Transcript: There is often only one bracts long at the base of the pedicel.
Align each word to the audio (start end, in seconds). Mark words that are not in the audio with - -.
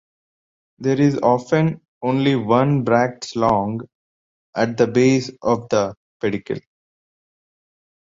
There 0.79 0.99
is 0.99 1.19
often 1.21 1.79
only 2.01 2.35
one 2.35 2.83
bracts 2.83 3.35
long 3.35 3.81
at 4.55 4.75
the 4.75 4.87
base 4.87 5.29
of 5.43 5.69
the 5.69 5.93
pedicel. 6.19 6.59